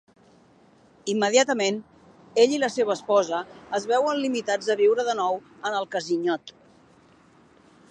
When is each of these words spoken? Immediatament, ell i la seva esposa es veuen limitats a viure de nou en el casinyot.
Immediatament, 1.11 1.77
ell 2.43 2.55
i 2.55 2.61
la 2.63 2.69
seva 2.77 2.95
esposa 2.95 3.43
es 3.81 3.87
veuen 3.93 4.23
limitats 4.23 4.73
a 4.75 4.79
viure 4.81 5.07
de 5.11 5.17
nou 5.23 5.39
en 5.71 5.79
el 5.83 5.89
casinyot. 5.97 6.57